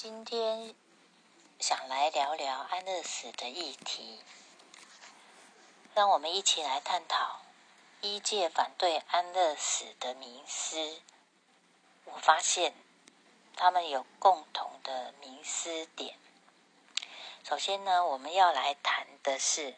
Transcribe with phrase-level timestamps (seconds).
[0.00, 0.76] 今天
[1.58, 4.20] 想来聊聊安乐死的议题，
[5.92, 7.40] 让我们一起来探讨
[8.00, 11.00] 医界反对安乐死的迷思。
[12.04, 12.74] 我发现
[13.56, 16.16] 他们有共同的迷思点。
[17.42, 19.74] 首先呢，我们要来谈的是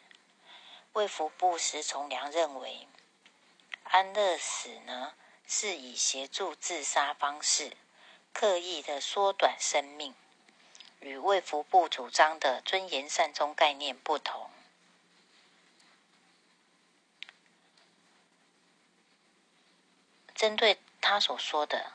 [0.93, 2.87] 卫福部石崇良认为
[3.85, 5.15] 安乐死呢
[5.47, 7.75] 是以协助自杀方式。
[8.33, 10.15] 刻意的缩短生命，
[10.99, 14.49] 与卫福部主张的尊严善终概念不同。
[20.33, 21.93] 针对他所说的，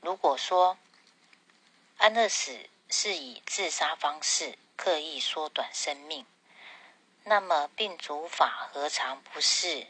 [0.00, 0.78] 如果说
[1.96, 6.24] 安乐死是以自杀方式刻意缩短生命，
[7.24, 9.88] 那么病主法何尝不是？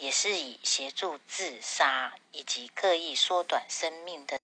[0.00, 4.40] 也是以协助自杀以及刻意缩短生命的